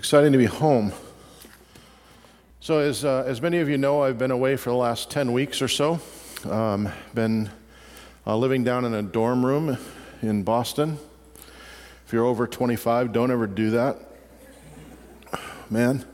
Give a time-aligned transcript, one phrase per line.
[0.00, 0.94] exciting to be home.
[2.60, 5.30] So, as, uh, as many of you know, I've been away for the last 10
[5.30, 6.00] weeks or so.
[6.48, 7.50] Um, been
[8.26, 9.76] uh, living down in a dorm room
[10.22, 10.98] in Boston.
[12.06, 13.98] If you're over 25, don't ever do that.
[15.68, 16.06] Man,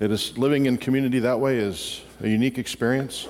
[0.00, 3.28] it is living in community that way is a unique experience.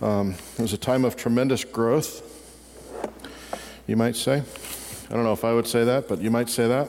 [0.00, 2.20] Um, it was a time of tremendous growth,
[3.86, 4.42] you might say.
[5.08, 6.88] I don't know if I would say that, but you might say that.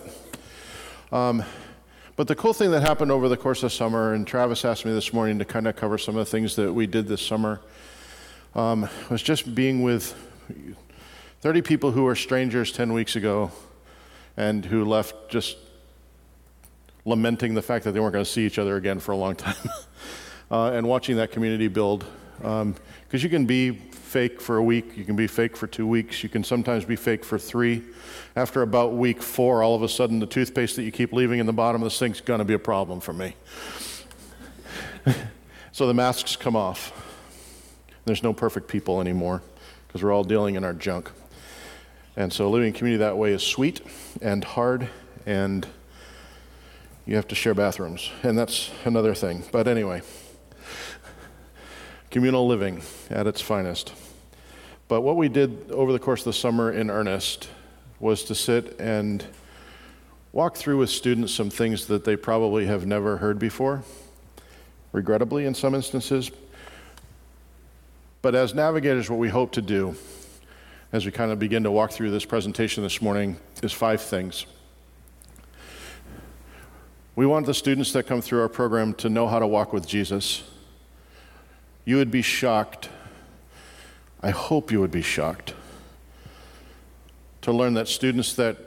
[1.11, 1.43] Um,
[2.15, 4.93] but the cool thing that happened over the course of summer, and Travis asked me
[4.93, 7.59] this morning to kind of cover some of the things that we did this summer,
[8.53, 10.15] um, was just being with
[11.41, 13.51] 30 people who were strangers 10 weeks ago
[14.37, 15.57] and who left just
[17.05, 19.35] lamenting the fact that they weren't going to see each other again for a long
[19.35, 19.55] time.
[20.51, 22.05] uh, and watching that community build.
[22.37, 22.75] Because um,
[23.11, 23.81] you can be
[24.13, 26.95] fake for a week, you can be fake for two weeks, you can sometimes be
[26.95, 27.81] fake for three.
[28.35, 31.47] After about week four, all of a sudden the toothpaste that you keep leaving in
[31.47, 33.35] the bottom of the sink is going to be a problem for me.
[35.71, 36.93] so the masks come off.
[38.05, 39.41] There's no perfect people anymore
[39.87, 41.09] because we're all dealing in our junk.
[42.15, 43.81] And so living in community that way is sweet
[44.21, 44.89] and hard,
[45.25, 45.65] and
[47.07, 48.11] you have to share bathrooms.
[48.21, 49.43] And that's another thing.
[49.51, 50.03] But anyway,
[52.11, 54.02] communal living at its finest.
[54.87, 57.49] But what we did over the course of the summer in earnest
[57.99, 59.25] was to sit and
[60.31, 63.83] walk through with students some things that they probably have never heard before,
[64.91, 66.31] regrettably in some instances.
[68.21, 69.95] But as navigators, what we hope to do
[70.91, 74.45] as we kind of begin to walk through this presentation this morning is five things.
[77.15, 79.87] We want the students that come through our program to know how to walk with
[79.87, 80.43] Jesus.
[81.85, 82.89] You would be shocked.
[84.23, 85.53] I hope you would be shocked
[87.41, 88.57] to learn that students that,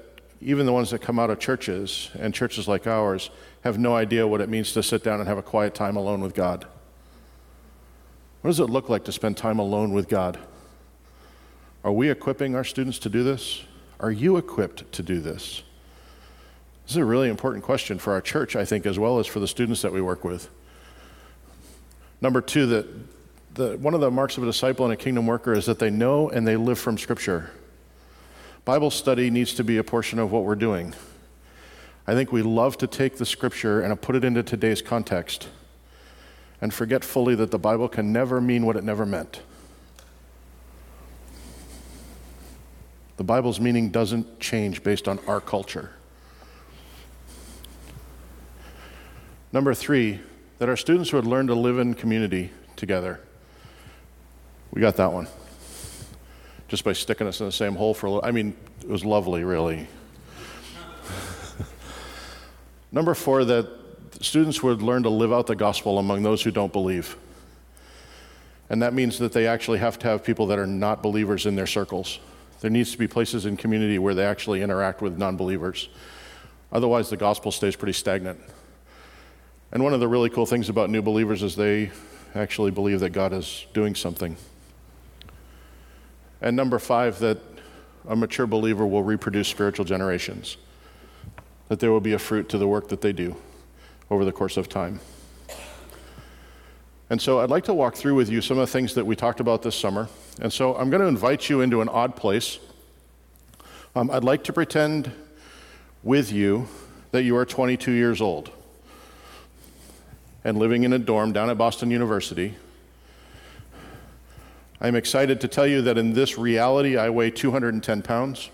[0.42, 3.30] even the ones that come out of churches and churches like ours,
[3.64, 6.20] have no idea what it means to sit down and have a quiet time alone
[6.20, 6.66] with God.
[8.42, 10.38] What does it look like to spend time alone with God?
[11.82, 13.64] Are we equipping our students to do this?
[13.98, 15.62] Are you equipped to do this?
[16.84, 19.40] This is a really important question for our church, I think, as well as for
[19.40, 20.50] the students that we work with.
[22.20, 22.86] Number two, that
[23.56, 25.90] the, one of the marks of a disciple and a kingdom worker is that they
[25.90, 27.50] know and they live from Scripture.
[28.64, 30.94] Bible study needs to be a portion of what we're doing.
[32.06, 35.48] I think we love to take the scripture and put it into today's context
[36.60, 39.40] and forget fully that the Bible can never mean what it never meant.
[43.16, 45.90] The Bible's meaning doesn't change based on our culture.
[49.52, 50.20] Number three,
[50.58, 53.20] that our students would learn to live in community together.
[54.72, 55.28] We got that one
[56.68, 58.28] just by sticking us in the same hole for a little.
[58.28, 59.86] I mean, it was lovely, really.
[62.92, 63.68] Number four, that
[64.20, 67.16] students would learn to live out the gospel among those who don't believe.
[68.68, 71.54] And that means that they actually have to have people that are not believers in
[71.54, 72.18] their circles.
[72.60, 75.88] There needs to be places in community where they actually interact with non believers.
[76.72, 78.40] Otherwise, the gospel stays pretty stagnant.
[79.70, 81.92] And one of the really cool things about new believers is they
[82.34, 84.36] actually believe that God is doing something.
[86.40, 87.38] And number five, that
[88.08, 90.56] a mature believer will reproduce spiritual generations,
[91.68, 93.36] that there will be a fruit to the work that they do
[94.10, 95.00] over the course of time.
[97.08, 99.14] And so I'd like to walk through with you some of the things that we
[99.14, 100.08] talked about this summer.
[100.40, 102.58] And so I'm going to invite you into an odd place.
[103.94, 105.12] Um, I'd like to pretend
[106.02, 106.68] with you
[107.12, 108.50] that you are 22 years old
[110.44, 112.56] and living in a dorm down at Boston University
[114.80, 118.50] I'm excited to tell you that in this reality, I weigh 210 pounds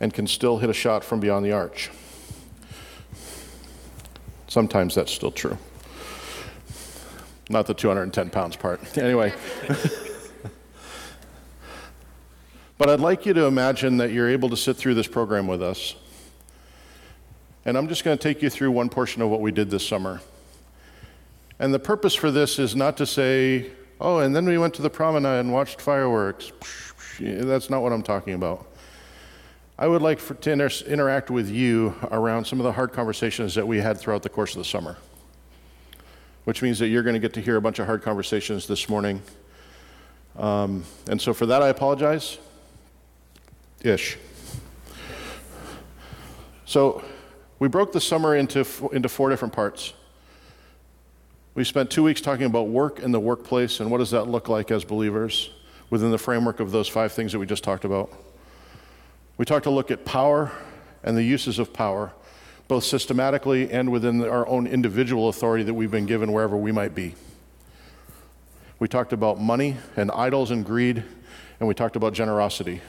[0.00, 1.90] and can still hit a shot from beyond the arch.
[4.46, 5.58] Sometimes that's still true.
[7.50, 8.80] Not the 210 pounds part.
[8.98, 9.32] Anyway.
[12.78, 15.62] but I'd like you to imagine that you're able to sit through this program with
[15.62, 15.96] us.
[17.64, 19.86] And I'm just going to take you through one portion of what we did this
[19.86, 20.20] summer.
[21.58, 23.70] And the purpose for this is not to say,
[24.00, 26.52] oh, and then we went to the promenade and watched fireworks.
[27.20, 28.66] That's not what I'm talking about.
[29.78, 33.54] I would like for, to inter- interact with you around some of the hard conversations
[33.54, 34.96] that we had throughout the course of the summer,
[36.44, 38.88] which means that you're going to get to hear a bunch of hard conversations this
[38.88, 39.20] morning.
[40.36, 42.38] Um, and so for that, I apologize.
[43.82, 44.16] Ish.
[46.66, 47.04] So
[47.58, 49.92] we broke the summer into, into four different parts.
[51.54, 54.48] We spent two weeks talking about work in the workplace and what does that look
[54.48, 55.50] like as believers
[55.88, 58.12] within the framework of those five things that we just talked about.
[59.38, 60.50] We talked a look at power
[61.04, 62.12] and the uses of power,
[62.66, 66.92] both systematically and within our own individual authority that we've been given wherever we might
[66.92, 67.14] be.
[68.80, 71.04] We talked about money and idols and greed,
[71.60, 72.80] and we talked about generosity.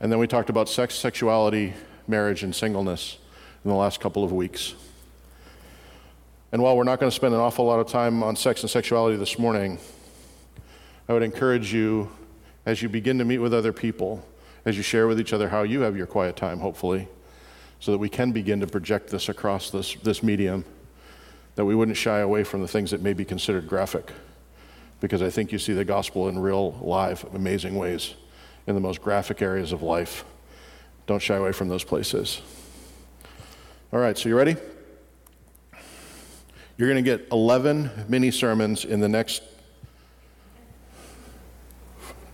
[0.00, 1.74] And then we talked about sex, sexuality,
[2.06, 3.18] marriage, and singleness
[3.64, 4.74] in the last couple of weeks.
[6.52, 8.70] And while we're not going to spend an awful lot of time on sex and
[8.70, 9.78] sexuality this morning,
[11.08, 12.12] I would encourage you
[12.66, 14.22] as you begin to meet with other people,
[14.66, 17.08] as you share with each other how you have your quiet time, hopefully,
[17.80, 20.66] so that we can begin to project this across this, this medium,
[21.54, 24.12] that we wouldn't shy away from the things that may be considered graphic.
[25.00, 28.12] Because I think you see the gospel in real, live, amazing ways
[28.66, 30.24] in the most graphic areas of life.
[31.06, 32.42] Don't shy away from those places.
[33.90, 34.56] All right, so you ready?
[36.82, 39.44] You're going to get 11 mini sermons in the next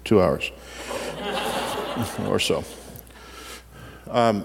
[0.05, 0.50] two hours
[2.27, 2.65] or so.
[4.11, 4.41] Um,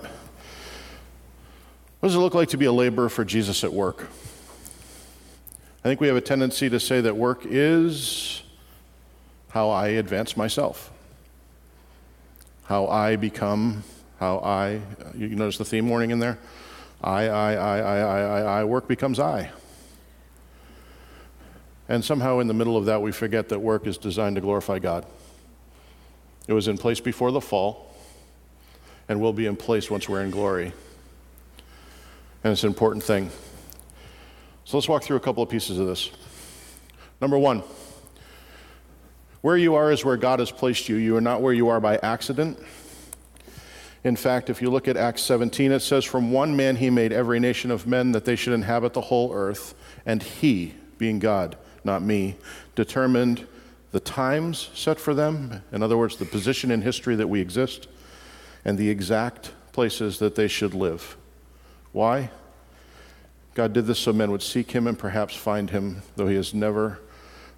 [2.02, 4.10] what does it look like to be a laborer for Jesus at work?
[5.86, 8.44] I think we have a tendency to say that work is
[9.52, 10.92] how I advance myself,
[12.66, 13.86] how I become,
[14.20, 14.82] how I,
[15.16, 16.40] you notice the theme warning in there?
[17.02, 19.50] I, I, I, I, I, I, I, work becomes I.
[21.90, 24.80] And somehow in the middle of that, we forget that work is designed to glorify
[24.80, 25.06] God.
[26.48, 27.94] It was in place before the fall
[29.10, 30.72] and will be in place once we're in glory.
[32.44, 33.30] And it's an important thing.
[34.66, 36.10] So let's walk through a couple of pieces of this.
[37.22, 37.64] Number one,
[39.42, 40.96] where you are is where God has placed you.
[40.96, 42.58] You are not where you are by accident.
[44.06, 47.12] In fact, if you look at Acts 17, it says, From one man he made
[47.12, 49.76] every nation of men that they should inhabit the whole earth,
[50.06, 52.36] and he, being God, not me,
[52.76, 53.48] determined
[53.92, 57.88] the times set for them, in other words, the position in history that we exist,
[58.66, 61.18] and the exact places that they should live.
[61.92, 62.32] Why?
[63.54, 66.54] God did this so men would seek him and perhaps find him, though he is
[66.54, 67.00] never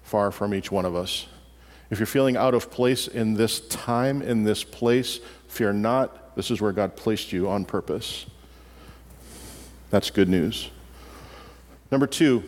[0.02, 1.26] far from each one of us.
[1.90, 6.50] If you're feeling out of place in this time, in this place, fear not this
[6.50, 8.26] is where God placed you on purpose.
[9.90, 10.70] That's good news.
[11.90, 12.44] Number two,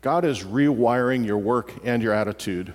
[0.00, 2.72] God is rewiring your work and your attitude.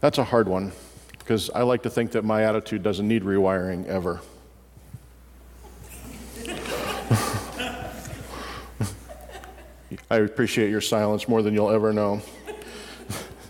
[0.00, 0.72] That's a hard one
[1.18, 4.20] because I like to think that my attitude doesn't need rewiring ever.
[10.10, 12.22] I appreciate your silence more than you'll ever know.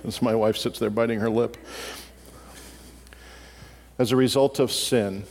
[0.04, 1.56] As my wife sits there biting her lip
[3.98, 5.24] as a result of sin,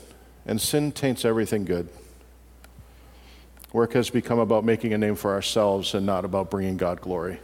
[0.46, 1.88] and sin taints everything good.
[3.76, 7.42] Work has become about making a name for ourselves and not about bringing God glory.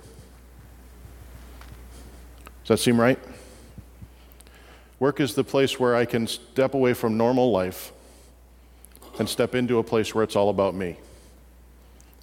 [2.64, 3.20] Does that seem right?
[4.98, 7.92] Work is the place where I can step away from normal life
[9.20, 10.96] and step into a place where it's all about me.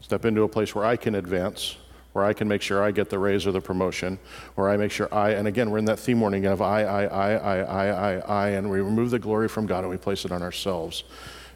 [0.01, 1.77] Step into a place where I can advance
[2.15, 4.19] where I can make sure I get the raise or the promotion,
[4.55, 7.05] where I make sure I, and again, we're in that theme morning of I, I,
[7.05, 10.25] I, I, I, I, I, and we remove the glory from God and we place
[10.25, 11.05] it on ourselves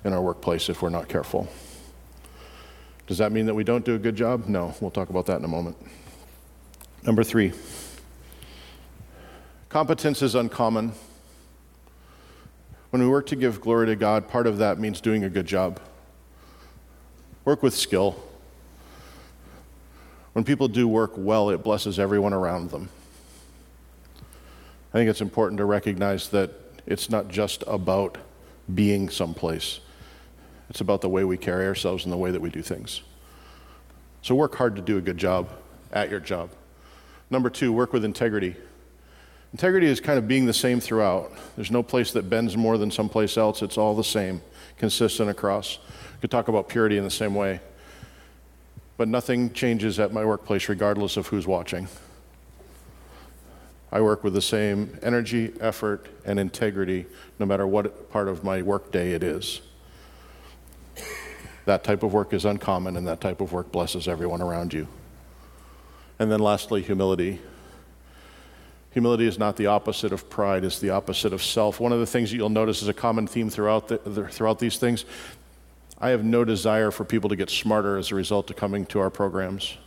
[0.05, 1.49] in our workplace if we're not careful.
[3.07, 4.47] Does that mean that we don't do a good job?
[4.47, 5.77] No, we'll talk about that in a moment.
[7.05, 7.53] Number three,
[9.69, 10.93] competence is uncommon.
[12.91, 15.47] When we work to give glory to God, part of that means doing a good
[15.47, 15.81] job.
[17.45, 18.23] Work with skill.
[20.33, 22.89] When people do work well, it blesses everyone around them.
[24.95, 26.51] I think it's important to recognize that
[26.87, 28.19] it's not just about
[28.73, 29.81] being someplace,
[30.73, 33.03] it's about the way we carry ourselves and the way that we do things.
[34.23, 35.51] So work hard to do a good job
[35.93, 36.51] at your job.
[37.31, 38.57] Number two, work with integrity.
[39.53, 41.31] Integrity is kind of being the same throughout.
[41.57, 43.61] There's no place that bends more than someplace else.
[43.61, 44.41] It's all the same,
[44.79, 45.79] consistent across.
[46.15, 47.61] We could talk about purity in the same way
[48.97, 51.89] but nothing changes at my workplace regardless of who's watching.
[53.91, 57.07] I work with the same energy, effort, and integrity
[57.39, 59.61] no matter what part of my workday it is.
[61.65, 64.89] That type of work is uncommon, and that type of work blesses everyone around you.
[66.19, 67.41] And then lastly, humility.
[68.91, 71.81] Humility is not the opposite of pride, it's the opposite of self.
[71.81, 74.77] One of the things that you'll notice is a common theme throughout, the, throughout these
[74.77, 75.05] things
[76.03, 78.99] I have no desire for people to get smarter as a result of coming to
[78.99, 79.79] our programs.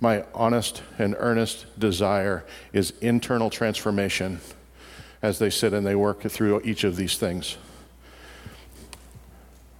[0.00, 4.40] My honest and earnest desire is internal transformation
[5.20, 7.58] as they sit and they work through each of these things.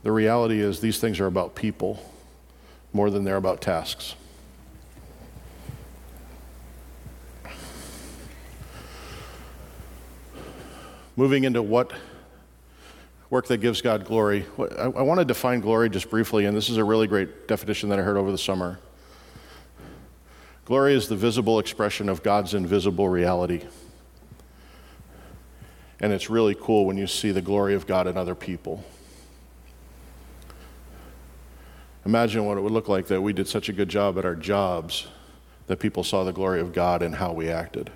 [0.08, 2.02] The reality is, these things are about people
[2.94, 4.14] more than they're about tasks.
[11.14, 11.92] moving into what
[13.28, 14.46] work that gives God glory.
[14.58, 17.90] I, I want to define glory just briefly, and this is a really great definition
[17.90, 18.78] that I heard over the summer.
[20.64, 23.60] Glory is the visible expression of God's invisible reality.
[26.00, 28.82] And it's really cool when you see the glory of God in other people.
[32.08, 34.34] Imagine what it would look like that we did such a good job at our
[34.34, 35.08] jobs
[35.66, 37.90] that people saw the glory of God in how we acted.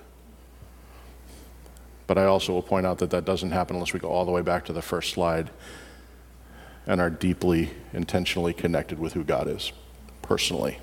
[2.07, 4.31] But I also will point out that that doesn't happen unless we go all the
[4.31, 5.49] way back to the first slide
[6.87, 9.73] and are deeply, intentionally connected with who God is
[10.21, 10.77] personally.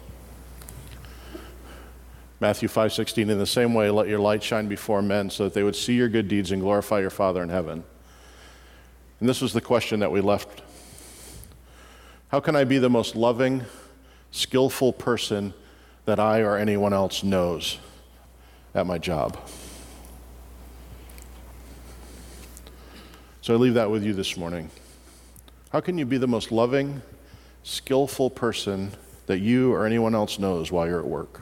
[2.40, 5.62] Matthew 5:16 in the same way let your light shine before men so that they
[5.62, 7.84] would see your good deeds and glorify your Father in heaven.
[9.20, 10.64] And this was the question that we left.
[12.30, 13.66] How can I be the most loving,
[14.30, 15.52] skillful person
[16.06, 17.80] that I or anyone else knows
[18.76, 19.36] at my job?
[23.42, 24.70] So I leave that with you this morning.
[25.72, 27.02] How can you be the most loving,
[27.64, 28.92] skillful person
[29.26, 31.42] that you or anyone else knows while you're at work?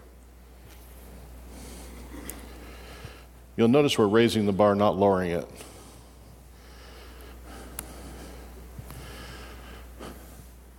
[3.57, 5.49] You'll notice we're raising the bar, not lowering it.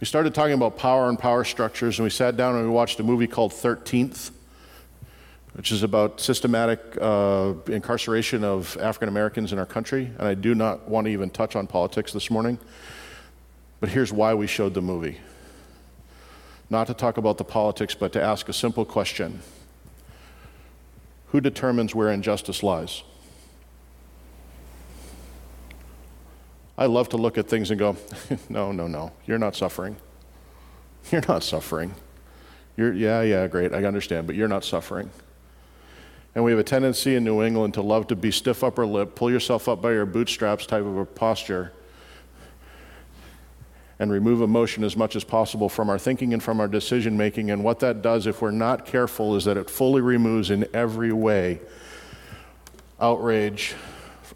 [0.00, 3.00] We started talking about power and power structures, and we sat down and we watched
[3.00, 4.30] a movie called 13th,
[5.54, 10.12] which is about systematic uh, incarceration of African Americans in our country.
[10.18, 12.60] And I do not want to even touch on politics this morning,
[13.80, 15.18] but here's why we showed the movie
[16.70, 19.40] not to talk about the politics, but to ask a simple question
[21.28, 23.02] who determines where injustice lies?
[26.78, 27.97] I love to look at things and go,
[28.49, 29.97] no, no, no, you're not suffering.
[31.11, 31.94] You're not suffering.
[32.76, 35.11] You're, yeah, yeah, great, I understand, but you're not suffering.
[36.35, 39.14] And we have a tendency in New England to love to be stiff upper lip,
[39.14, 41.73] pull yourself up by your bootstraps type of a posture,
[43.99, 47.50] and remove emotion as much as possible from our thinking and from our decision making.
[47.50, 51.12] And what that does, if we're not careful, is that it fully removes in every
[51.12, 51.61] way
[53.00, 53.75] outrage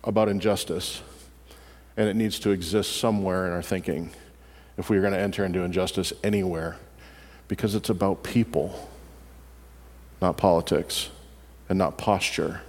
[0.02, 1.02] about injustice.
[1.96, 4.10] And it needs to exist somewhere in our thinking
[4.78, 6.76] if we are going to enter into injustice anywhere,
[7.48, 8.88] because it's about people,
[10.20, 11.10] not politics,
[11.68, 12.62] and not posture.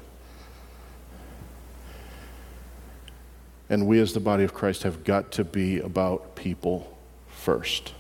[3.70, 6.98] And we, as the body of Christ, have got to be about people
[7.30, 7.94] first.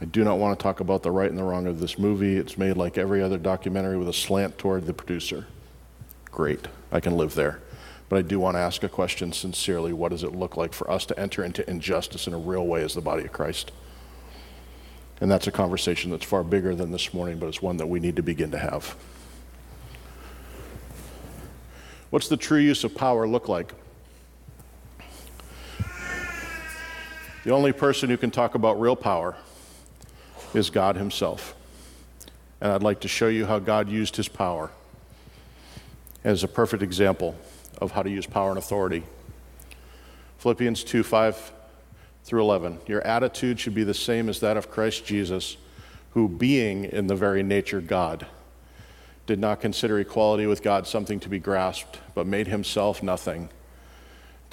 [0.00, 2.36] I do not want to talk about the right and the wrong of this movie.
[2.36, 5.46] It's made like every other documentary with a slant toward the producer.
[6.30, 7.60] Great, I can live there.
[8.14, 10.88] But I do want to ask a question sincerely what does it look like for
[10.88, 13.72] us to enter into injustice in a real way as the body of Christ?
[15.20, 17.98] And that's a conversation that's far bigger than this morning, but it's one that we
[17.98, 18.94] need to begin to have.
[22.10, 23.74] What's the true use of power look like?
[27.42, 29.34] The only person who can talk about real power
[30.54, 31.56] is God Himself.
[32.60, 34.70] And I'd like to show you how God used His power
[36.22, 37.34] as a perfect example
[37.84, 39.04] of how to use power and authority.
[40.38, 41.52] Philippians 2 5
[42.24, 42.80] through 11.
[42.86, 45.56] Your attitude should be the same as that of Christ Jesus,
[46.10, 48.26] who, being in the very nature God,
[49.26, 53.48] did not consider equality with God something to be grasped, but made himself nothing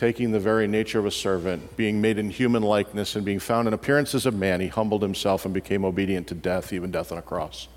[0.02, 3.68] taking the very nature of a servant, being made in human likeness, and being found
[3.68, 7.12] in appearance as a man, he humbled himself and became obedient to death, even death
[7.12, 7.68] on a cross.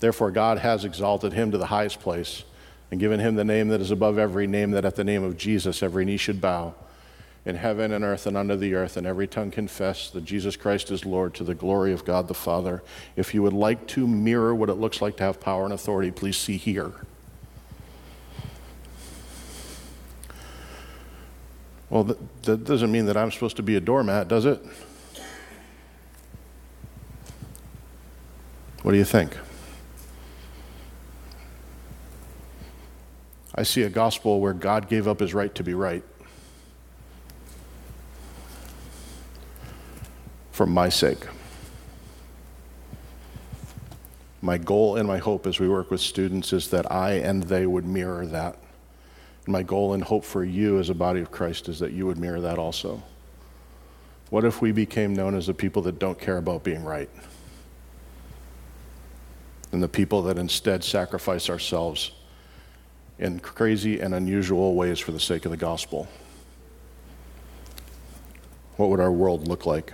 [0.00, 2.44] Therefore, God has exalted him to the highest place
[2.90, 5.36] and given him the name that is above every name, that at the name of
[5.36, 6.74] Jesus every knee should bow
[7.44, 10.90] in heaven and earth and under the earth, and every tongue confess that Jesus Christ
[10.90, 12.82] is Lord to the glory of God the Father.
[13.16, 16.10] If you would like to mirror what it looks like to have power and authority,
[16.10, 16.92] please see here.
[21.88, 22.04] Well,
[22.42, 24.62] that, doesn't mean that I'm supposed to be a doormat, does it?
[28.82, 29.36] What do you think?
[33.60, 36.02] I see a gospel where God gave up his right to be right
[40.50, 41.26] for my sake.
[44.40, 47.66] My goal and my hope as we work with students is that I and they
[47.66, 48.56] would mirror that.
[49.46, 52.16] My goal and hope for you as a body of Christ is that you would
[52.16, 53.02] mirror that also.
[54.30, 57.10] What if we became known as the people that don't care about being right?
[59.70, 62.12] And the people that instead sacrifice ourselves
[63.20, 66.08] in crazy and unusual ways for the sake of the gospel?
[68.76, 69.92] What would our world look like?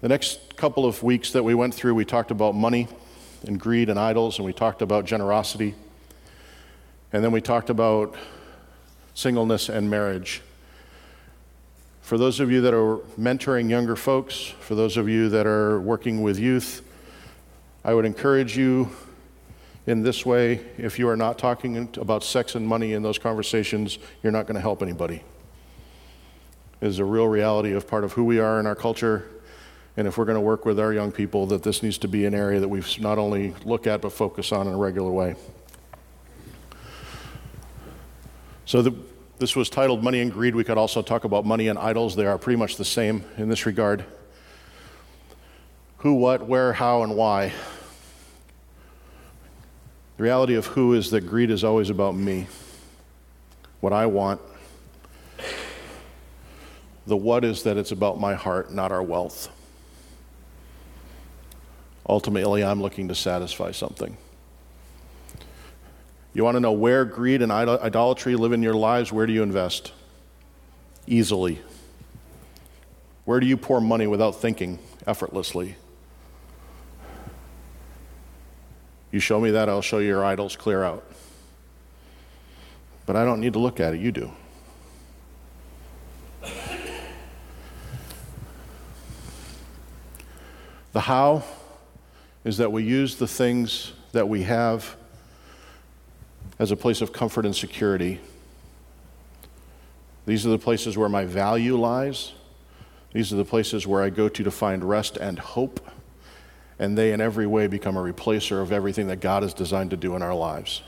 [0.00, 2.88] The next couple of weeks that we went through, we talked about money
[3.46, 5.74] and greed and idols, and we talked about generosity.
[7.12, 8.16] And then we talked about
[9.14, 10.42] singleness and marriage.
[12.02, 15.80] For those of you that are mentoring younger folks, for those of you that are
[15.80, 16.82] working with youth,
[17.84, 18.90] I would encourage you
[19.86, 23.98] in this way if you are not talking about sex and money in those conversations,
[24.22, 25.22] you're not going to help anybody.
[26.80, 29.28] It is a real reality of part of who we are in our culture.
[29.96, 32.26] And if we're going to work with our young people, that this needs to be
[32.26, 35.34] an area that we not only look at but focus on in a regular way.
[38.66, 38.94] So the,
[39.38, 40.54] this was titled Money and Greed.
[40.54, 42.14] We could also talk about money and idols.
[42.14, 44.04] They are pretty much the same in this regard.
[46.00, 47.52] Who, what, where, how, and why.
[50.16, 52.46] The reality of who is that greed is always about me,
[53.80, 54.40] what I want.
[57.06, 59.48] The what is that it's about my heart, not our wealth.
[62.08, 64.16] Ultimately, I'm looking to satisfy something.
[66.32, 69.12] You want to know where greed and idolatry live in your lives?
[69.12, 69.92] Where do you invest?
[71.06, 71.60] Easily.
[73.26, 75.76] Where do you pour money without thinking, effortlessly?
[79.12, 81.04] You show me that, I'll show you your idols clear out.
[83.06, 84.30] But I don't need to look at it, you do.
[90.92, 91.44] The how
[92.44, 94.96] is that we use the things that we have
[96.58, 98.20] as a place of comfort and security.
[100.26, 102.32] These are the places where my value lies.
[103.12, 105.80] These are the places where I go to to find rest and hope.
[106.80, 109.98] And they, in every way, become a replacer of everything that God has designed to
[109.98, 110.80] do in our lives.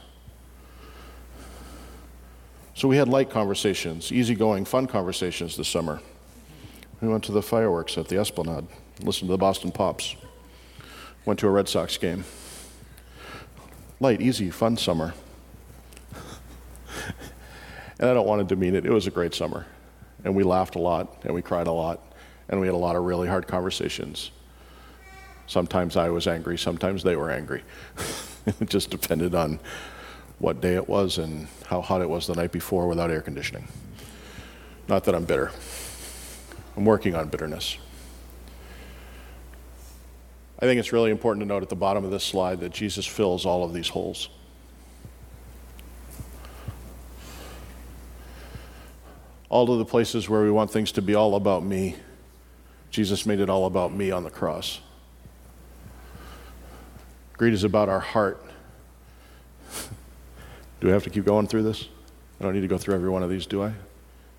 [2.75, 6.01] So we had light conversations, easygoing, fun conversations this summer.
[7.03, 8.67] We went to the fireworks at the Esplanade,
[9.03, 10.17] listened to the Boston Pops,
[11.27, 12.25] went to a Red Sox game.
[14.01, 15.13] Light, easy, fun summer.
[17.99, 18.85] And I don't want to demean it.
[18.85, 19.65] It was a great summer.
[20.25, 22.01] And we laughed a lot, and we cried a lot,
[22.49, 24.33] and we had a lot of really hard conversations.
[25.47, 27.63] Sometimes I was angry, sometimes they were angry.
[28.47, 29.61] it just depended on
[30.39, 33.69] what day it was and how hot it was the night before without air conditioning.
[34.89, 35.53] Not that I'm bitter,
[36.77, 37.79] I'm working on bitterness.
[40.59, 43.05] I think it's really important to note at the bottom of this slide that Jesus
[43.05, 44.29] fills all of these holes.
[49.53, 51.95] all of the places where we want things to be all about me,
[52.91, 54.81] Jesus made it all about me on the cross.
[57.37, 58.45] Greed is about our heart.
[60.81, 61.89] do I have to keep going through this?
[62.41, 63.73] I don't need to go through every one of these, do I?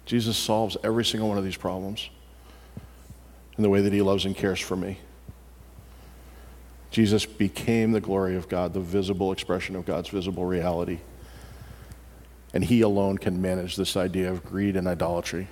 [0.05, 2.09] Jesus solves every single one of these problems
[3.57, 4.99] in the way that he loves and cares for me.
[6.91, 10.99] Jesus became the glory of God, the visible expression of God's visible reality
[12.53, 15.47] and He alone can manage this idea of greed and idolatry.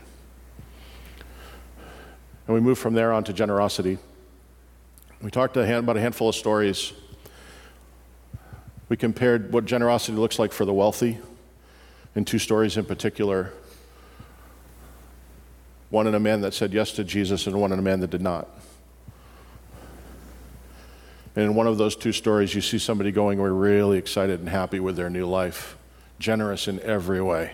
[2.48, 3.98] And we move from there on to generosity.
[5.22, 6.94] We talked about a handful of stories.
[8.92, 11.18] We compared what generosity looks like for the wealthy
[12.14, 13.54] in two stories in particular
[15.90, 18.10] one in a man that said yes to Jesus, and one in a man that
[18.10, 18.50] did not.
[21.38, 24.50] And in one of those two stories, you see somebody going away really excited and
[24.50, 25.78] happy with their new life
[26.20, 27.54] generous in every way,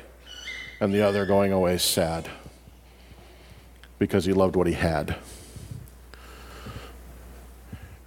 [0.79, 2.27] and the other going away sad
[3.99, 5.17] because he loved what he had.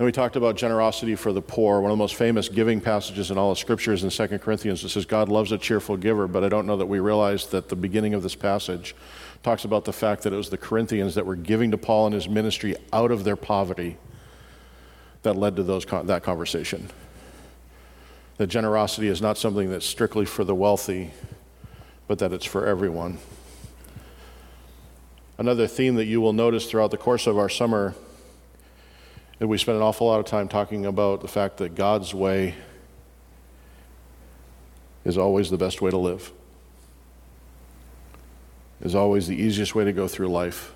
[0.01, 1.83] And we talked about generosity for the poor.
[1.83, 4.83] One of the most famous giving passages in all of Scripture is in 2 Corinthians.
[4.83, 7.69] It says, God loves a cheerful giver, but I don't know that we realize that
[7.69, 8.97] the beginning of this passage
[9.43, 12.15] talks about the fact that it was the Corinthians that were giving to Paul and
[12.15, 13.99] his ministry out of their poverty
[15.21, 16.89] that led to those, that conversation
[18.39, 21.11] that generosity is not something that's strictly for the wealthy,
[22.09, 23.19] but that it's for everyone.
[25.37, 27.95] Another theme that you will notice throughout the course of our summer
[29.41, 32.55] is we spent an awful lot of time talking about the fact that God's way
[35.03, 36.31] is always the best way to live,
[38.83, 40.75] is always the easiest way to go through life.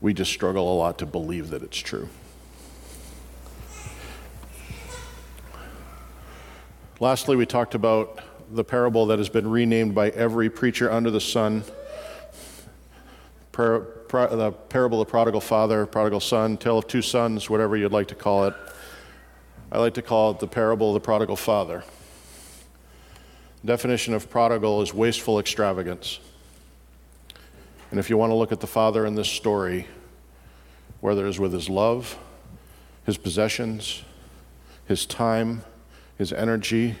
[0.00, 2.08] We just struggle a lot to believe that it's true.
[6.98, 11.20] Lastly, we talked about the parable that has been renamed by every preacher under the
[11.20, 11.62] sun
[14.12, 18.08] the parable of the prodigal father, prodigal son, tale of two sons, whatever you'd like
[18.08, 18.54] to call it.
[19.70, 21.82] I like to call it the parable of the prodigal father.
[23.62, 26.20] The definition of prodigal is wasteful extravagance.
[27.90, 29.86] And if you want to look at the father in this story,
[31.00, 32.18] whether it's with his love,
[33.04, 34.02] his possessions,
[34.86, 35.62] his time,
[36.18, 36.96] his energy.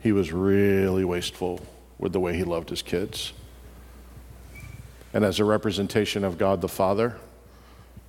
[0.00, 1.60] He was really wasteful
[1.98, 3.32] with the way he loved his kids.
[5.12, 7.16] And as a representation of God the Father,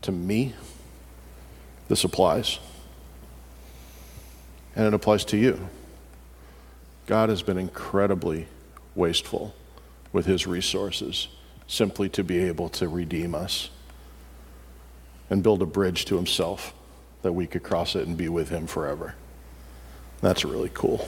[0.03, 0.53] to me,
[1.87, 2.59] this applies.
[4.75, 5.69] And it applies to you.
[7.07, 8.47] God has been incredibly
[8.95, 9.53] wasteful
[10.13, 11.27] with his resources
[11.67, 13.69] simply to be able to redeem us
[15.29, 16.73] and build a bridge to himself
[17.21, 19.15] that we could cross it and be with him forever.
[20.21, 21.07] That's really cool.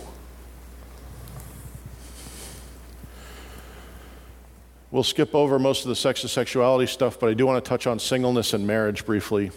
[4.94, 7.68] We'll skip over most of the sex and sexuality stuff, but I do want to
[7.68, 9.50] touch on singleness and marriage briefly.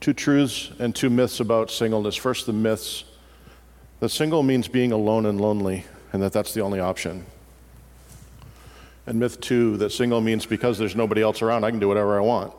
[0.00, 2.14] Two truths and two myths about singleness.
[2.14, 3.04] First, the myths
[4.00, 7.24] that single means being alone and lonely, and that that's the only option.
[9.06, 12.18] And myth two, that single means because there's nobody else around, I can do whatever
[12.18, 12.52] I want.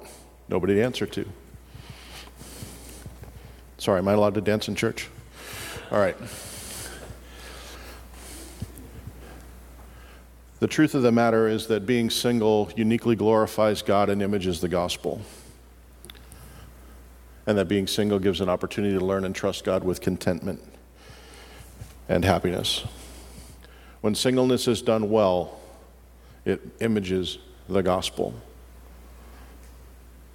[0.50, 1.30] Nobody to answer to.
[3.78, 5.08] Sorry, am I allowed to dance in church?
[5.92, 6.18] All right.
[10.66, 14.68] The truth of the matter is that being single uniquely glorifies God and images the
[14.68, 15.22] gospel.
[17.46, 20.60] And that being single gives an opportunity to learn and trust God with contentment
[22.10, 22.84] and happiness.
[24.02, 25.60] When singleness is done well,
[26.46, 27.38] it images
[27.70, 28.34] the gospel.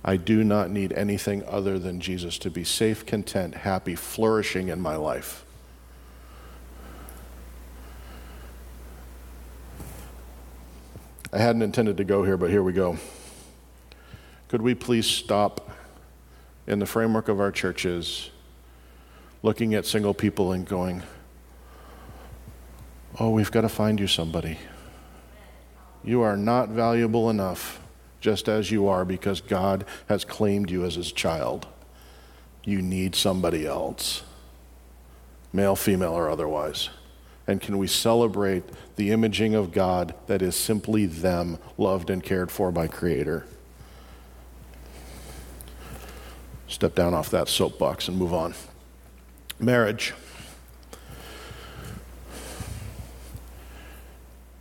[0.05, 4.81] I do not need anything other than Jesus to be safe, content, happy, flourishing in
[4.81, 5.45] my life.
[11.33, 12.99] I hadn't intended to go here, but here we go.
[14.49, 15.71] Could we please stop
[16.66, 18.31] in the framework of our churches
[19.43, 21.03] looking at single people and going,
[23.19, 24.59] Oh, we've got to find you somebody.
[26.03, 27.81] You are not valuable enough
[28.21, 31.66] just as you are because God has claimed you as his child.
[32.64, 34.23] You need somebody else,
[35.53, 36.90] male, female, or otherwise.
[37.51, 38.63] And can we celebrate
[38.95, 43.45] the imaging of God that is simply them, loved and cared for by Creator?
[46.69, 48.55] Step down off that soapbox and move on.
[49.59, 50.15] Marriage.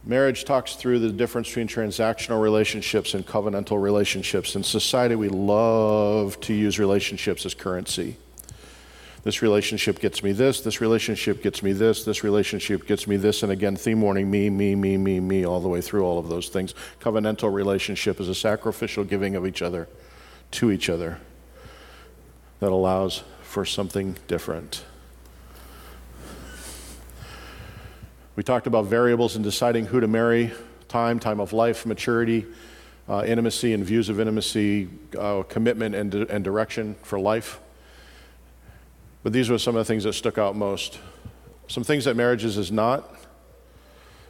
[0.03, 4.55] Marriage talks through the difference between transactional relationships and covenantal relationships.
[4.55, 8.17] In society, we love to use relationships as currency.
[9.23, 13.43] This relationship gets me this, this relationship gets me this, this relationship gets me this,
[13.43, 16.29] and again, theme warning me, me, me, me, me, all the way through all of
[16.29, 16.73] those things.
[17.01, 19.89] Covenantal relationship is a sacrificial giving of each other
[20.51, 21.19] to each other
[22.61, 24.85] that allows for something different.
[28.37, 30.53] We talked about variables in deciding who to marry
[30.87, 32.45] time, time of life, maturity,
[33.09, 37.59] uh, intimacy and views of intimacy, uh, commitment and, and direction for life.
[39.23, 40.99] But these were some of the things that stuck out most.
[41.67, 43.15] Some things that marriages is not.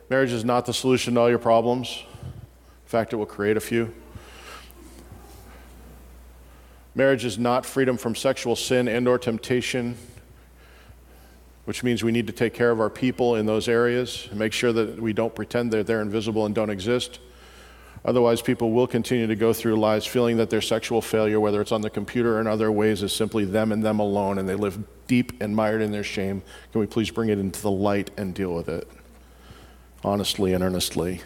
[0.09, 2.03] Marriage is not the solution to all your problems.
[2.23, 3.93] In fact, it will create a few.
[6.95, 9.95] Marriage is not freedom from sexual sin and or temptation,
[11.65, 14.51] which means we need to take care of our people in those areas and make
[14.51, 17.19] sure that we don't pretend that they're invisible and don't exist.
[18.09, 21.71] Otherwise, people will continue to go through lives feeling that their sexual failure, whether it's
[21.71, 24.55] on the computer or in other ways, is simply them and them alone, and they
[24.55, 26.41] live deep and mired in their shame.
[26.71, 28.87] Can we please bring it into the light and deal with it
[30.03, 31.21] honestly and earnestly?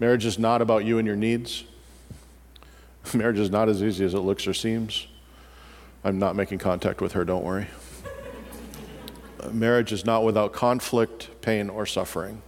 [0.00, 1.64] Marriage is not about you and your needs.
[3.12, 5.06] Marriage is not as easy as it looks or seems.
[6.02, 7.66] I'm not making contact with her, don't worry.
[9.52, 12.40] Marriage is not without conflict, pain, or suffering.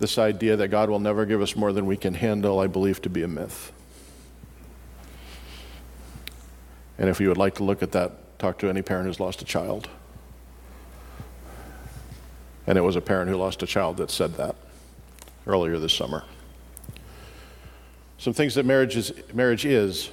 [0.00, 3.02] This idea that God will never give us more than we can handle, I believe
[3.02, 3.70] to be a myth.
[6.98, 9.42] And if you would like to look at that, talk to any parent who's lost
[9.42, 9.90] a child.
[12.66, 14.56] And it was a parent who lost a child that said that
[15.46, 16.24] earlier this summer.
[18.16, 20.10] Some things that marriage is, marriage is.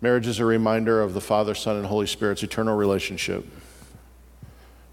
[0.00, 3.44] Marriage is a reminder of the Father, Son, and Holy Spirit's eternal relationship.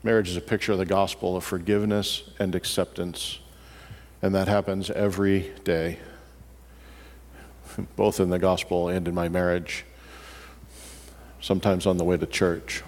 [0.01, 3.39] Marriage is a picture of the gospel of forgiveness and acceptance
[4.21, 5.97] and that happens every day,
[7.95, 9.83] both in the gospel and in my marriage,
[11.39, 12.83] sometimes on the way to church.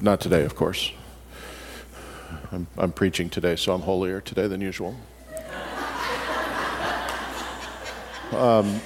[0.00, 0.92] Not today, of course.
[2.52, 4.96] I'm, I'm preaching today, so I'm holier today than usual.
[8.32, 8.80] Um,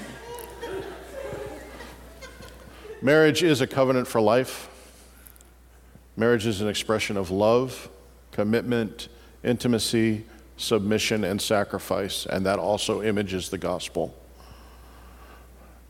[3.03, 4.71] marriage is a covenant for life.
[6.17, 7.91] Marriage is an expression of love,
[8.33, 9.09] commitment,
[9.43, 10.25] intimacy,
[10.57, 14.15] submission and sacrifice, and that also images the gospel.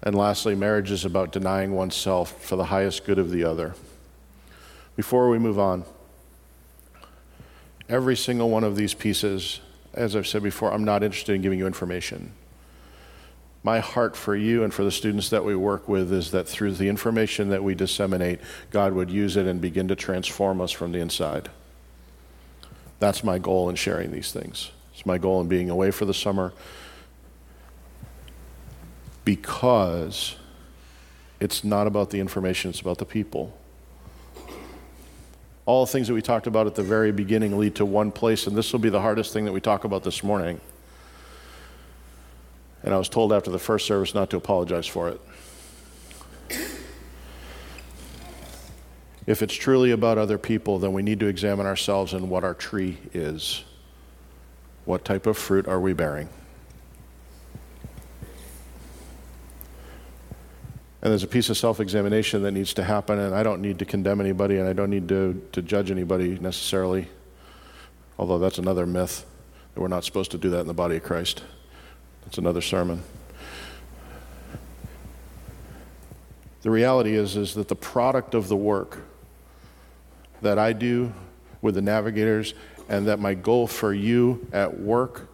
[0.03, 3.75] And lastly, marriage is about denying oneself for the highest good of the other.
[4.97, 5.85] Before we move on,
[7.89, 9.61] every single one of these pieces,
[9.93, 12.33] as I've said before, I'm not interested in giving you information.
[13.63, 16.73] My heart for you and for the students that we work with is that through
[16.73, 20.93] the information that we disseminate, God would use it and begin to transform us from
[20.93, 21.49] the inside.
[23.05, 24.71] That's my goal in sharing these things.
[24.95, 26.55] It's my goal in being away for the summer
[29.27, 30.37] because
[31.39, 33.55] it's not about the information, it's about the people.
[35.67, 38.47] All the things that we talked about at the very beginning lead to one place,
[38.47, 40.59] and this will be the hardest thing that we talk about this morning.
[42.83, 45.21] And I was told after the first service not to apologize for it.
[49.27, 52.55] If it's truly about other people, then we need to examine ourselves and what our
[52.55, 53.65] tree is.
[54.85, 56.29] What type of fruit are we bearing?
[61.01, 63.79] And there's a piece of self examination that needs to happen, and I don't need
[63.79, 67.09] to condemn anybody and I don't need to, to judge anybody necessarily,
[68.19, 69.25] although that's another myth
[69.75, 71.43] that we're not supposed to do that in the body of Christ.
[72.25, 73.03] That's another sermon.
[76.63, 79.03] The reality is, is that the product of the work
[80.45, 81.13] that I do
[81.61, 82.55] with the navigators
[82.89, 85.29] and that my goal for you at work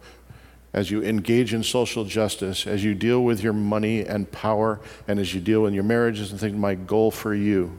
[0.73, 5.19] as you engage in social justice, as you deal with your money and power, and
[5.19, 7.77] as you deal in your marriages and things, my goal for you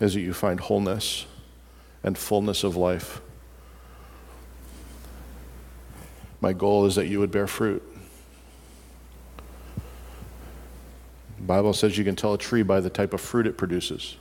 [0.00, 1.26] is that you find wholeness
[2.02, 3.20] and fullness of life.
[6.40, 7.84] My goal is that you would bear fruit.
[11.36, 14.16] The Bible says you can tell a tree by the type of fruit it produces.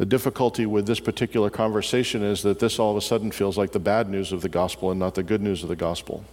[0.00, 3.72] The difficulty with this particular conversation is that this all of a sudden feels like
[3.72, 6.24] the bad news of the gospel and not the good news of the gospel.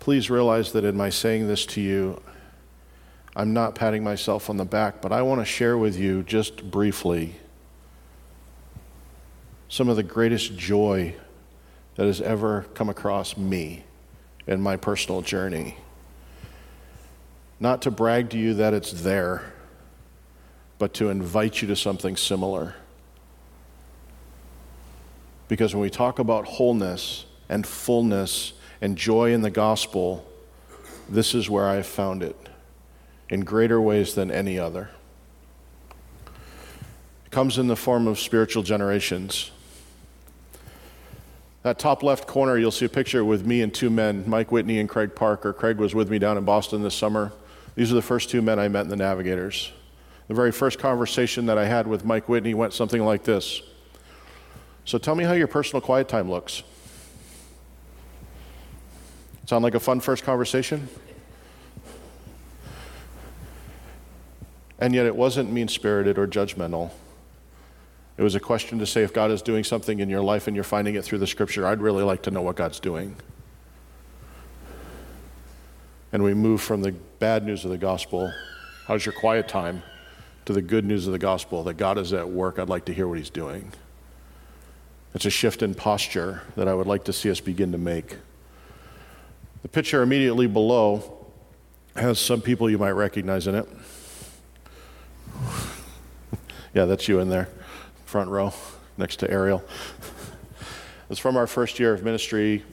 [0.00, 2.22] Please realize that in my saying this to you,
[3.36, 6.70] I'm not patting myself on the back, but I want to share with you just
[6.70, 7.34] briefly
[9.68, 11.14] some of the greatest joy
[11.96, 13.84] that has ever come across me
[14.46, 15.76] in my personal journey
[17.58, 19.52] not to brag to you that it's there,
[20.78, 22.74] but to invite you to something similar.
[25.48, 30.26] Because when we talk about wholeness and fullness and joy in the gospel,
[31.08, 32.36] this is where I've found it
[33.28, 34.90] in greater ways than any other.
[37.24, 39.50] It comes in the form of spiritual generations.
[41.62, 44.78] That top left corner, you'll see a picture with me and two men, Mike Whitney
[44.78, 45.52] and Craig Parker.
[45.52, 47.32] Craig was with me down in Boston this summer.
[47.76, 49.70] These are the first two men I met in the Navigators.
[50.28, 53.62] The very first conversation that I had with Mike Whitney went something like this
[54.84, 56.62] So tell me how your personal quiet time looks.
[59.44, 60.88] Sound like a fun first conversation?
[64.78, 66.90] And yet it wasn't mean spirited or judgmental.
[68.18, 70.56] It was a question to say if God is doing something in your life and
[70.56, 73.16] you're finding it through the scripture, I'd really like to know what God's doing
[76.16, 78.32] and we move from the bad news of the gospel,
[78.86, 79.82] how's your quiet time,
[80.46, 82.58] to the good news of the gospel that God is at work.
[82.58, 83.70] I'd like to hear what He's doing.
[85.14, 88.16] It's a shift in posture that I would like to see us begin to make.
[89.60, 91.26] The picture immediately below
[91.96, 93.68] has some people you might recognize in it.
[96.72, 97.50] yeah, that's you in there,
[98.06, 98.54] front row,
[98.96, 99.62] next to Ariel.
[101.10, 102.64] It's from our first year of ministry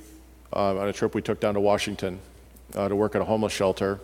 [0.54, 2.20] uh, on a trip we took down to Washington
[2.76, 4.00] uh, to work at a homeless shelter.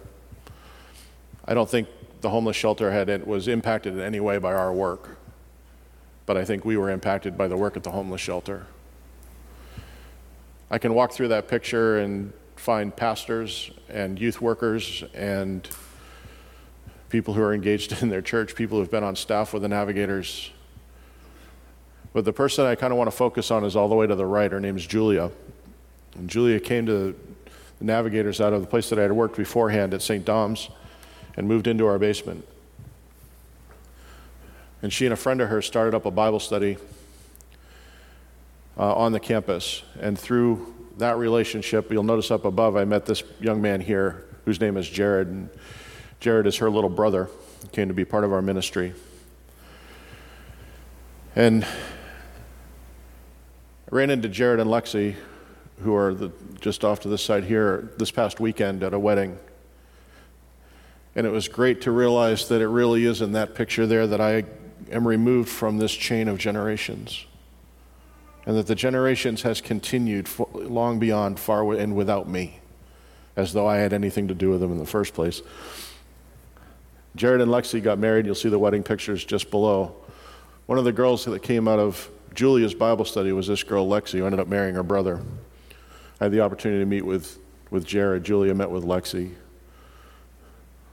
[1.46, 1.88] I don't think
[2.22, 5.18] the homeless shelter had it was impacted in any way by our work,
[6.26, 8.68] but I think we were impacted by the work at the homeless shelter.
[10.70, 15.68] I can walk through that picture and find pastors and youth workers and
[17.10, 20.52] people who are engaged in their church, people who've been on staff with the navigators.
[22.14, 24.16] But the person I kind of want to focus on is all the way to
[24.16, 24.52] the right.
[24.52, 25.32] Her name is Julia.
[26.16, 27.16] And Julia came to
[27.80, 30.24] the navigators out of the place that I had worked beforehand at St.
[30.24, 30.70] Dom's
[31.36, 32.46] and moved into our basement.
[34.82, 36.78] And she and a friend of hers started up a Bible study
[38.78, 39.84] uh, on the campus.
[40.00, 44.60] And through that relationship, you'll notice up above, I met this young man here whose
[44.60, 45.28] name is Jared.
[45.28, 45.50] And
[46.20, 47.30] Jared is her little brother,
[47.62, 48.94] he came to be part of our ministry.
[51.36, 51.68] And I
[53.92, 55.16] ran into Jared and Lexi
[55.82, 59.38] who are the, just off to this side here this past weekend at a wedding.
[61.16, 64.22] And it was great to realize that it really is in that picture there that
[64.22, 64.46] I
[64.92, 67.26] am removed from this chain of generations.
[68.46, 72.60] and that the generations has continued long beyond far and without me,
[73.36, 75.44] as though I had anything to do with them in the first place.
[77.16, 78.26] Jared and Lexi got married.
[78.26, 79.96] You'll see the wedding pictures just below.
[80.66, 84.18] One of the girls that came out of Julia's Bible study was this girl, Lexi,
[84.18, 85.22] who ended up marrying her brother.
[86.20, 87.40] I had the opportunity to meet with,
[87.72, 88.24] with Jared.
[88.24, 89.34] Julia met with Lexi.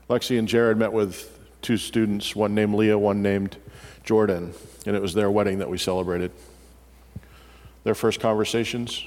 [0.08, 3.56] Lexi and Jared met with two students, one named Leah, one named
[4.04, 4.54] Jordan,
[4.86, 6.30] and it was their wedding that we celebrated.
[7.82, 9.04] Their first conversations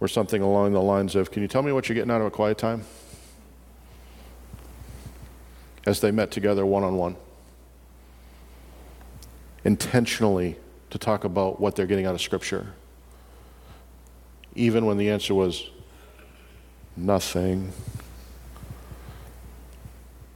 [0.00, 2.26] were something along the lines of Can you tell me what you're getting out of
[2.26, 2.84] a quiet time?
[5.86, 7.16] As they met together one on one,
[9.64, 10.56] intentionally
[10.90, 12.74] to talk about what they're getting out of Scripture,
[14.56, 15.68] even when the answer was
[16.96, 17.72] nothing.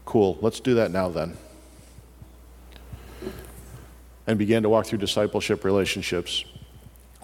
[0.05, 1.37] Cool, let's do that now then.
[4.27, 6.45] And began to walk through discipleship relationships.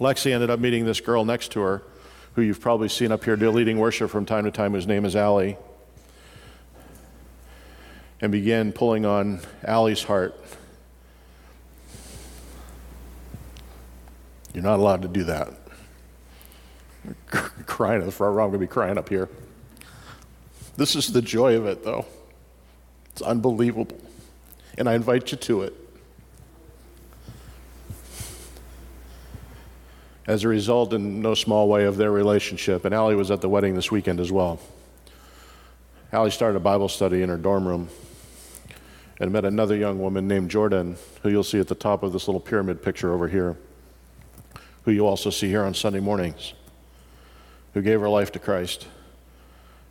[0.00, 1.82] Lexi ended up meeting this girl next to her,
[2.34, 5.14] who you've probably seen up here leading worship from time to time, whose name is
[5.14, 5.56] Allie,
[8.20, 10.38] and began pulling on Allie's heart.
[14.52, 15.65] You're not allowed to do that.
[17.66, 19.28] crying in the front row, I'm going to be crying up here.
[20.76, 22.06] This is the joy of it, though.
[23.12, 23.96] It's unbelievable.
[24.76, 25.74] And I invite you to it.
[30.26, 33.48] As a result, in no small way, of their relationship, and Allie was at the
[33.48, 34.58] wedding this weekend as well.
[36.12, 37.88] Allie started a Bible study in her dorm room
[39.20, 42.28] and met another young woman named Jordan, who you'll see at the top of this
[42.28, 43.56] little pyramid picture over here,
[44.84, 46.54] who you also see here on Sunday mornings,
[47.76, 48.86] who gave her life to Christ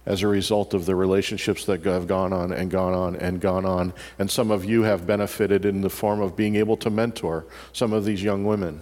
[0.08, 3.64] as a result of the relationships that have gone on and gone on and gone
[3.64, 3.94] on.
[4.18, 7.94] And some of you have benefited in the form of being able to mentor some
[7.94, 8.82] of these young women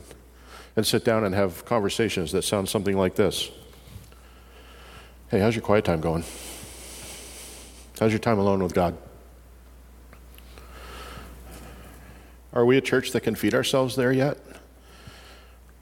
[0.78, 3.52] and sit down and have conversations that sound something like this
[5.30, 6.24] Hey, how's your quiet time going?
[8.00, 8.98] How's your time alone with God?
[12.54, 14.38] Are we a church that can feed ourselves there yet?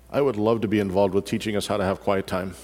[0.10, 2.56] I would love to be involved with teaching us how to have quiet time.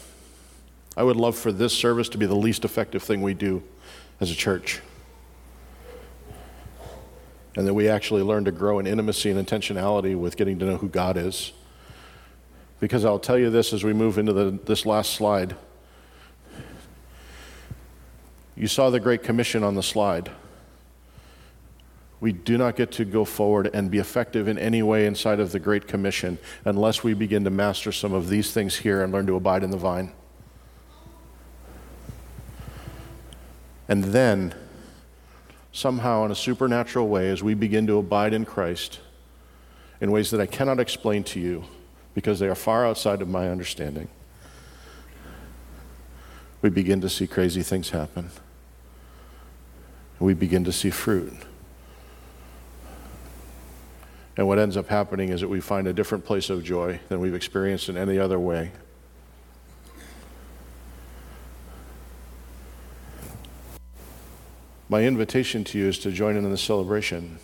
[0.98, 3.62] I would love for this service to be the least effective thing we do
[4.20, 4.82] as a church.
[7.56, 10.78] And that we actually learn to grow in intimacy and intentionality with getting to know
[10.78, 11.54] who God is.
[12.80, 15.56] Because I'll tell you this as we move into the, this last slide.
[18.56, 20.32] You saw the Great Commission on the slide.
[22.20, 25.52] We do not get to go forward and be effective in any way inside of
[25.52, 29.28] the Great Commission unless we begin to master some of these things here and learn
[29.28, 30.12] to abide in the vine.
[33.88, 34.54] And then,
[35.72, 39.00] somehow, in a supernatural way, as we begin to abide in Christ
[40.02, 41.64] in ways that I cannot explain to you
[42.14, 44.10] because they are far outside of my understanding,
[46.62, 48.30] we begin to see crazy things happen.
[50.20, 51.34] We begin to see fruit.
[54.36, 57.20] And what ends up happening is that we find a different place of joy than
[57.20, 58.72] we've experienced in any other way.
[64.90, 67.40] My invitation to you is to join in the celebration.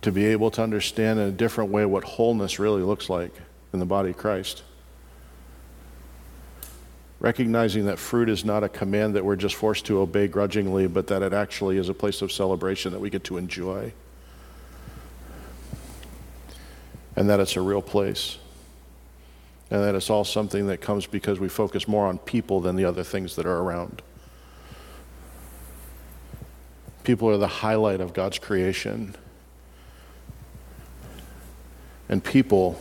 [0.00, 3.34] To be able to understand in a different way what wholeness really looks like
[3.72, 4.62] in the body of Christ.
[7.20, 11.06] Recognizing that fruit is not a command that we're just forced to obey grudgingly, but
[11.08, 13.92] that it actually is a place of celebration that we get to enjoy.
[17.14, 18.38] And that it's a real place
[19.72, 22.84] and that it's all something that comes because we focus more on people than the
[22.84, 24.02] other things that are around.
[27.04, 29.16] People are the highlight of God's creation.
[32.10, 32.78] And people,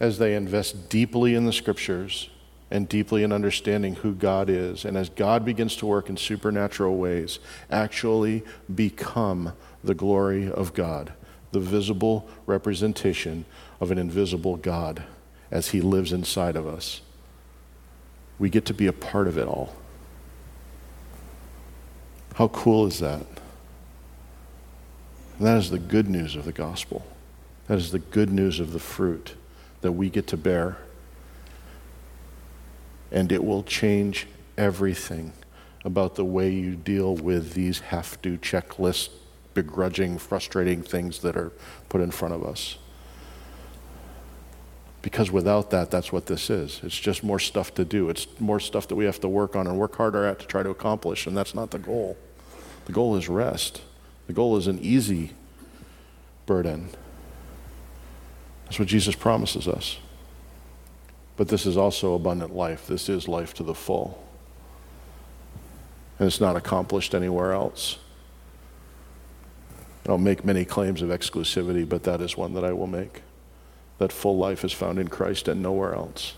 [0.00, 2.30] as they invest deeply in the scriptures
[2.70, 6.96] and deeply in understanding who God is, and as God begins to work in supernatural
[6.98, 11.12] ways, actually become the glory of God,
[11.50, 13.44] the visible representation
[13.80, 15.02] of an invisible God
[15.50, 17.00] as He lives inside of us.
[18.38, 19.74] We get to be a part of it all.
[22.34, 23.26] How cool is that?
[25.38, 27.04] And that is the good news of the gospel.
[27.66, 29.34] That is the good news of the fruit
[29.80, 30.78] that we get to bear.
[33.10, 34.26] And it will change
[34.56, 35.32] everything
[35.84, 39.10] about the way you deal with these have to checklist,
[39.54, 41.52] begrudging, frustrating things that are
[41.88, 42.78] put in front of us.
[45.00, 46.80] Because without that, that's what this is.
[46.82, 48.10] It's just more stuff to do.
[48.10, 50.62] It's more stuff that we have to work on and work harder at to try
[50.62, 52.16] to accomplish, and that's not the goal.
[52.86, 53.82] The goal is rest.
[54.26, 55.32] The goal is an easy
[56.46, 56.88] burden.
[58.64, 59.98] That's what Jesus promises us.
[61.36, 62.86] But this is also abundant life.
[62.86, 64.22] This is life to the full.
[66.18, 67.98] And it's not accomplished anywhere else.
[70.04, 73.22] I don't make many claims of exclusivity, but that is one that I will make.
[73.98, 76.34] That full life is found in Christ and nowhere else.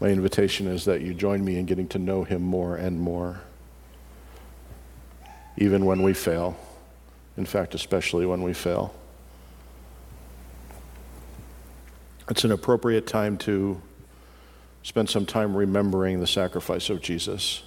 [0.00, 3.40] My invitation is that you join me in getting to know Him more and more,
[5.58, 6.56] even when we fail.
[7.36, 8.94] In fact, especially when we fail.
[12.28, 13.80] It's an appropriate time to
[14.82, 17.62] spend some time remembering the sacrifice of Jesus.